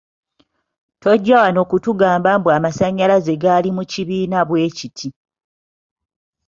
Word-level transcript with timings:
Tojja 1.01 1.35
wano 1.41 1.61
kutugamba 1.69 2.29
mbu 2.39 2.49
amasannyalaze 2.57 3.33
gali 3.43 3.69
mu 3.77 3.83
kibiina 3.91 4.39
bwekiti. 4.47 5.07